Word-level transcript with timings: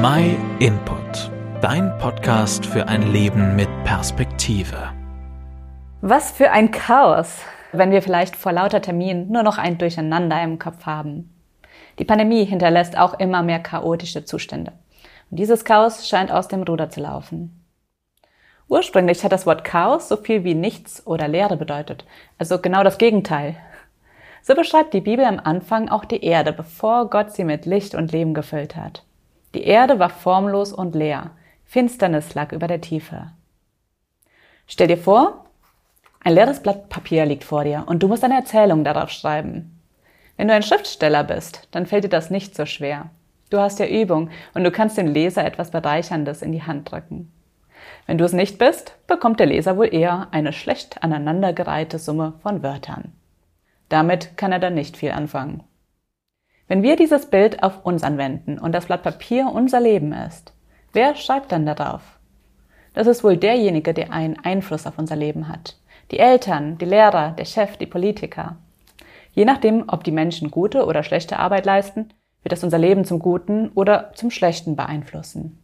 My 0.00 0.36
Input, 0.60 1.28
dein 1.60 1.98
Podcast 1.98 2.64
für 2.64 2.86
ein 2.86 3.10
Leben 3.10 3.56
mit 3.56 3.68
Perspektive. 3.82 4.92
Was 6.02 6.30
für 6.30 6.52
ein 6.52 6.70
Chaos, 6.70 7.40
wenn 7.72 7.90
wir 7.90 8.00
vielleicht 8.00 8.36
vor 8.36 8.52
lauter 8.52 8.80
Terminen 8.80 9.28
nur 9.32 9.42
noch 9.42 9.58
ein 9.58 9.76
Durcheinander 9.76 10.40
im 10.40 10.60
Kopf 10.60 10.86
haben. 10.86 11.34
Die 11.98 12.04
Pandemie 12.04 12.44
hinterlässt 12.44 12.96
auch 12.96 13.18
immer 13.18 13.42
mehr 13.42 13.58
chaotische 13.58 14.24
Zustände. 14.24 14.70
Und 15.32 15.40
dieses 15.40 15.64
Chaos 15.64 16.08
scheint 16.08 16.30
aus 16.30 16.46
dem 16.46 16.62
Ruder 16.62 16.90
zu 16.90 17.00
laufen. 17.00 17.66
Ursprünglich 18.68 19.24
hat 19.24 19.32
das 19.32 19.46
Wort 19.46 19.64
Chaos 19.64 20.08
so 20.08 20.16
viel 20.16 20.44
wie 20.44 20.54
nichts 20.54 21.04
oder 21.08 21.26
Leere 21.26 21.56
bedeutet, 21.56 22.04
also 22.38 22.60
genau 22.60 22.84
das 22.84 22.98
Gegenteil. 22.98 23.56
So 24.42 24.54
beschreibt 24.54 24.94
die 24.94 25.00
Bibel 25.00 25.24
am 25.24 25.40
Anfang 25.42 25.88
auch 25.88 26.04
die 26.04 26.22
Erde, 26.22 26.52
bevor 26.52 27.10
Gott 27.10 27.32
sie 27.32 27.42
mit 27.42 27.66
Licht 27.66 27.96
und 27.96 28.12
Leben 28.12 28.32
gefüllt 28.32 28.76
hat. 28.76 29.02
Die 29.58 29.64
Erde 29.64 29.98
war 29.98 30.10
formlos 30.10 30.72
und 30.72 30.94
leer. 30.94 31.32
Finsternis 31.64 32.32
lag 32.36 32.52
über 32.52 32.68
der 32.68 32.80
Tiefe. 32.80 33.32
Stell 34.68 34.86
dir 34.86 34.96
vor, 34.96 35.46
ein 36.22 36.34
leeres 36.34 36.62
Blatt 36.62 36.88
Papier 36.88 37.26
liegt 37.26 37.42
vor 37.42 37.64
dir 37.64 37.82
und 37.88 38.00
du 38.00 38.06
musst 38.06 38.22
eine 38.22 38.36
Erzählung 38.36 38.84
darauf 38.84 39.10
schreiben. 39.10 39.80
Wenn 40.36 40.46
du 40.46 40.54
ein 40.54 40.62
Schriftsteller 40.62 41.24
bist, 41.24 41.66
dann 41.72 41.86
fällt 41.86 42.04
dir 42.04 42.08
das 42.08 42.30
nicht 42.30 42.54
so 42.54 42.66
schwer. 42.66 43.10
Du 43.50 43.58
hast 43.58 43.80
ja 43.80 43.86
Übung 43.86 44.30
und 44.54 44.62
du 44.62 44.70
kannst 44.70 44.96
dem 44.96 45.08
Leser 45.08 45.44
etwas 45.44 45.72
Bereicherndes 45.72 46.40
in 46.42 46.52
die 46.52 46.62
Hand 46.62 46.92
drücken. 46.92 47.32
Wenn 48.06 48.16
du 48.16 48.24
es 48.24 48.32
nicht 48.32 48.58
bist, 48.58 48.94
bekommt 49.08 49.40
der 49.40 49.48
Leser 49.48 49.76
wohl 49.76 49.92
eher 49.92 50.28
eine 50.30 50.52
schlecht 50.52 51.02
aneinandergereihte 51.02 51.98
Summe 51.98 52.34
von 52.44 52.62
Wörtern. 52.62 53.12
Damit 53.88 54.36
kann 54.36 54.52
er 54.52 54.60
dann 54.60 54.74
nicht 54.74 54.96
viel 54.96 55.10
anfangen. 55.10 55.64
Wenn 56.68 56.82
wir 56.82 56.96
dieses 56.96 57.24
Bild 57.24 57.62
auf 57.62 57.86
uns 57.86 58.02
anwenden 58.02 58.58
und 58.58 58.72
das 58.72 58.86
Blatt 58.86 59.02
Papier 59.02 59.50
unser 59.50 59.80
Leben 59.80 60.12
ist, 60.12 60.52
wer 60.92 61.14
schreibt 61.14 61.50
dann 61.50 61.64
darauf? 61.64 62.02
Das 62.92 63.06
ist 63.06 63.24
wohl 63.24 63.38
derjenige, 63.38 63.94
der 63.94 64.12
einen 64.12 64.38
Einfluss 64.38 64.86
auf 64.86 64.98
unser 64.98 65.16
Leben 65.16 65.48
hat. 65.48 65.78
Die 66.10 66.18
Eltern, 66.18 66.76
die 66.76 66.84
Lehrer, 66.84 67.30
der 67.30 67.46
Chef, 67.46 67.78
die 67.78 67.86
Politiker. 67.86 68.56
Je 69.32 69.46
nachdem, 69.46 69.84
ob 69.88 70.04
die 70.04 70.10
Menschen 70.10 70.50
gute 70.50 70.84
oder 70.84 71.02
schlechte 71.02 71.38
Arbeit 71.38 71.64
leisten, 71.64 72.10
wird 72.42 72.52
es 72.52 72.64
unser 72.64 72.78
Leben 72.78 73.06
zum 73.06 73.18
Guten 73.18 73.70
oder 73.70 74.12
zum 74.14 74.30
Schlechten 74.30 74.76
beeinflussen. 74.76 75.58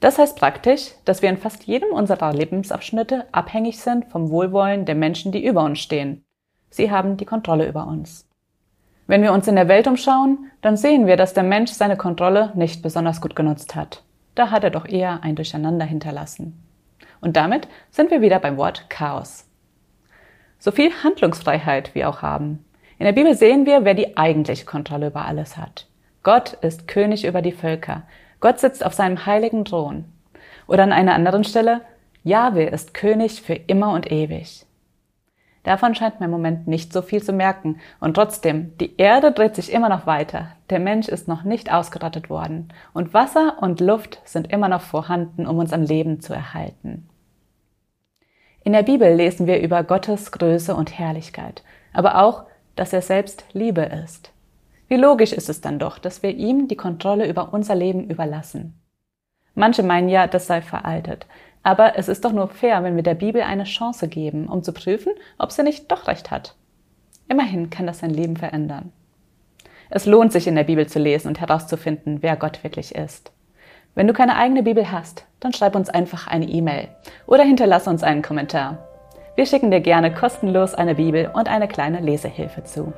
Das 0.00 0.18
heißt 0.18 0.36
praktisch, 0.36 0.90
dass 1.06 1.22
wir 1.22 1.30
in 1.30 1.38
fast 1.38 1.64
jedem 1.64 1.90
unserer 1.90 2.34
Lebensabschnitte 2.34 3.24
abhängig 3.32 3.80
sind 3.80 4.04
vom 4.06 4.28
Wohlwollen 4.28 4.84
der 4.84 4.96
Menschen, 4.96 5.32
die 5.32 5.46
über 5.46 5.64
uns 5.64 5.78
stehen. 5.78 6.24
Sie 6.68 6.90
haben 6.90 7.16
die 7.16 7.24
Kontrolle 7.24 7.66
über 7.66 7.86
uns. 7.86 8.28
Wenn 9.06 9.22
wir 9.22 9.32
uns 9.32 9.48
in 9.48 9.56
der 9.56 9.68
Welt 9.68 9.86
umschauen, 9.86 10.50
dann 10.62 10.76
sehen 10.76 11.06
wir, 11.06 11.16
dass 11.16 11.34
der 11.34 11.42
Mensch 11.42 11.72
seine 11.72 11.96
Kontrolle 11.96 12.52
nicht 12.54 12.82
besonders 12.82 13.20
gut 13.20 13.36
genutzt 13.36 13.74
hat. 13.74 14.02
Da 14.34 14.50
hat 14.50 14.64
er 14.64 14.70
doch 14.70 14.86
eher 14.86 15.22
ein 15.22 15.36
Durcheinander 15.36 15.84
hinterlassen. 15.84 16.62
Und 17.20 17.36
damit 17.36 17.68
sind 17.90 18.10
wir 18.10 18.22
wieder 18.22 18.38
beim 18.38 18.56
Wort 18.56 18.88
Chaos. 18.88 19.46
So 20.58 20.70
viel 20.70 20.90
Handlungsfreiheit 21.02 21.94
wir 21.94 22.08
auch 22.08 22.22
haben. 22.22 22.64
In 22.98 23.04
der 23.04 23.12
Bibel 23.12 23.34
sehen 23.34 23.66
wir, 23.66 23.84
wer 23.84 23.94
die 23.94 24.16
eigentliche 24.16 24.64
Kontrolle 24.64 25.08
über 25.08 25.26
alles 25.26 25.56
hat. 25.56 25.86
Gott 26.22 26.54
ist 26.62 26.88
König 26.88 27.26
über 27.26 27.42
die 27.42 27.52
Völker. 27.52 28.02
Gott 28.40 28.60
sitzt 28.60 28.84
auf 28.84 28.94
seinem 28.94 29.26
heiligen 29.26 29.66
Thron. 29.66 30.06
Oder 30.66 30.84
an 30.84 30.92
einer 30.92 31.14
anderen 31.14 31.44
Stelle, 31.44 31.82
Jahwe 32.22 32.64
ist 32.64 32.94
König 32.94 33.42
für 33.42 33.54
immer 33.54 33.92
und 33.92 34.10
ewig. 34.10 34.64
Davon 35.64 35.94
scheint 35.94 36.20
mir 36.20 36.26
im 36.26 36.30
Moment 36.30 36.66
nicht 36.68 36.92
so 36.92 37.02
viel 37.02 37.22
zu 37.22 37.32
merken. 37.32 37.80
Und 37.98 38.14
trotzdem, 38.14 38.76
die 38.78 38.96
Erde 38.96 39.32
dreht 39.32 39.56
sich 39.56 39.72
immer 39.72 39.88
noch 39.88 40.06
weiter. 40.06 40.48
Der 40.70 40.78
Mensch 40.78 41.08
ist 41.08 41.26
noch 41.26 41.42
nicht 41.42 41.72
ausgerottet 41.72 42.30
worden. 42.30 42.72
Und 42.92 43.14
Wasser 43.14 43.56
und 43.60 43.80
Luft 43.80 44.20
sind 44.24 44.52
immer 44.52 44.68
noch 44.68 44.82
vorhanden, 44.82 45.46
um 45.46 45.58
uns 45.58 45.72
am 45.72 45.82
Leben 45.82 46.20
zu 46.20 46.34
erhalten. 46.34 47.08
In 48.62 48.72
der 48.72 48.82
Bibel 48.82 49.12
lesen 49.14 49.46
wir 49.46 49.60
über 49.60 49.82
Gottes 49.84 50.32
Größe 50.32 50.74
und 50.74 50.98
Herrlichkeit, 50.98 51.62
aber 51.92 52.22
auch, 52.22 52.44
dass 52.76 52.92
er 52.92 53.02
selbst 53.02 53.44
Liebe 53.52 53.82
ist. 53.82 54.32
Wie 54.88 54.96
logisch 54.96 55.32
ist 55.32 55.48
es 55.48 55.60
dann 55.60 55.78
doch, 55.78 55.98
dass 55.98 56.22
wir 56.22 56.30
ihm 56.30 56.68
die 56.68 56.76
Kontrolle 56.76 57.28
über 57.28 57.52
unser 57.52 57.74
Leben 57.74 58.08
überlassen. 58.08 58.80
Manche 59.54 59.82
meinen 59.82 60.08
ja, 60.08 60.26
das 60.26 60.46
sei 60.46 60.62
veraltet, 60.62 61.26
aber 61.64 61.98
es 61.98 62.08
ist 62.08 62.24
doch 62.24 62.32
nur 62.32 62.48
fair, 62.48 62.84
wenn 62.84 62.94
wir 62.94 63.02
der 63.02 63.14
Bibel 63.14 63.42
eine 63.42 63.64
Chance 63.64 64.06
geben, 64.06 64.46
um 64.46 64.62
zu 64.62 64.72
prüfen, 64.72 65.12
ob 65.38 65.50
sie 65.50 65.64
nicht 65.64 65.90
doch 65.90 66.06
recht 66.06 66.30
hat. 66.30 66.54
Immerhin 67.26 67.70
kann 67.70 67.86
das 67.86 68.00
sein 68.00 68.10
Leben 68.10 68.36
verändern. 68.36 68.92
Es 69.90 70.06
lohnt 70.06 70.32
sich 70.32 70.46
in 70.46 70.54
der 70.54 70.64
Bibel 70.64 70.86
zu 70.86 70.98
lesen 70.98 71.28
und 71.28 71.40
herauszufinden, 71.40 72.18
wer 72.20 72.36
Gott 72.36 72.62
wirklich 72.62 72.94
ist. 72.94 73.32
Wenn 73.94 74.06
du 74.06 74.12
keine 74.12 74.36
eigene 74.36 74.62
Bibel 74.62 74.90
hast, 74.92 75.24
dann 75.40 75.52
schreib 75.52 75.74
uns 75.74 75.88
einfach 75.88 76.26
eine 76.26 76.46
E-Mail 76.46 76.88
oder 77.26 77.44
hinterlasse 77.44 77.88
uns 77.88 78.02
einen 78.02 78.22
Kommentar. 78.22 78.78
Wir 79.34 79.46
schicken 79.46 79.70
dir 79.70 79.80
gerne 79.80 80.12
kostenlos 80.12 80.74
eine 80.74 80.96
Bibel 80.96 81.30
und 81.32 81.48
eine 81.48 81.66
kleine 81.66 82.00
Lesehilfe 82.00 82.64
zu. 82.64 82.92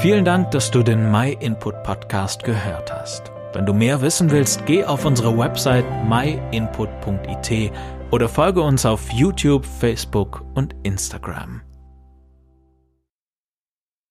Vielen 0.00 0.24
Dank, 0.24 0.52
dass 0.52 0.70
du 0.70 0.82
den 0.82 1.10
My 1.10 1.36
Input 1.40 1.82
Podcast 1.82 2.44
gehört 2.44 2.92
hast. 2.92 3.32
Wenn 3.52 3.66
du 3.66 3.72
mehr 3.72 4.00
wissen 4.00 4.30
willst, 4.30 4.64
geh 4.66 4.84
auf 4.84 5.04
unsere 5.04 5.36
Website 5.36 5.84
myinput.it 6.08 7.72
oder 8.10 8.28
folge 8.28 8.60
uns 8.60 8.86
auf 8.86 9.10
YouTube, 9.12 9.64
Facebook 9.64 10.44
und 10.54 10.74
Instagram. 10.84 11.62